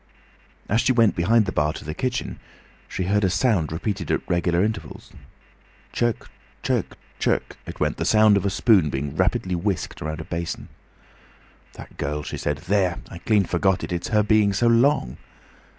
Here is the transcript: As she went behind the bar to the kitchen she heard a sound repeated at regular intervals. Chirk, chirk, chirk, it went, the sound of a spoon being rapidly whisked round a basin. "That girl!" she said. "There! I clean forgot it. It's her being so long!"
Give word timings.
As 0.67 0.81
she 0.81 0.91
went 0.91 1.15
behind 1.15 1.45
the 1.45 1.51
bar 1.51 1.73
to 1.73 1.85
the 1.85 1.93
kitchen 1.93 2.39
she 2.87 3.03
heard 3.03 3.23
a 3.23 3.29
sound 3.29 3.71
repeated 3.71 4.09
at 4.09 4.27
regular 4.27 4.63
intervals. 4.63 5.13
Chirk, 5.93 6.27
chirk, 6.63 6.97
chirk, 7.19 7.55
it 7.67 7.79
went, 7.79 7.97
the 7.97 8.03
sound 8.05 8.35
of 8.35 8.43
a 8.43 8.49
spoon 8.49 8.89
being 8.89 9.15
rapidly 9.15 9.53
whisked 9.53 10.01
round 10.01 10.19
a 10.19 10.23
basin. 10.23 10.69
"That 11.73 11.97
girl!" 11.97 12.23
she 12.23 12.37
said. 12.37 12.57
"There! 12.65 12.97
I 13.11 13.19
clean 13.19 13.43
forgot 13.45 13.83
it. 13.83 13.91
It's 13.91 14.07
her 14.07 14.23
being 14.23 14.53
so 14.53 14.65
long!" 14.65 15.17